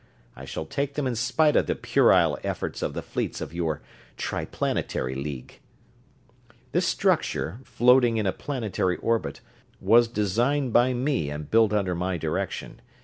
[0.35, 3.83] I shall take them in spite of the puerile efforts of the fleets of your
[4.17, 5.59] Triplanetary League.
[6.71, 9.41] "This structure, floating in a planetary orbit,
[9.79, 12.81] was designed by me and built under my direction.